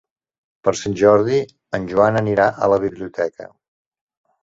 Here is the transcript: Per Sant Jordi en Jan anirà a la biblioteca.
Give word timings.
Per 0.67 0.73
Sant 0.79 0.95
Jordi 1.01 1.37
en 1.79 1.87
Jan 1.93 2.19
anirà 2.25 2.51
a 2.69 2.73
la 2.77 2.83
biblioteca. 2.89 3.51